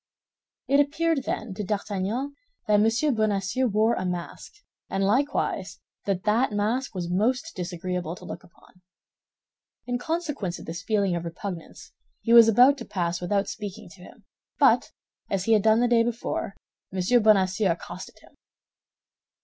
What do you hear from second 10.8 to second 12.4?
feeling of repugnance, he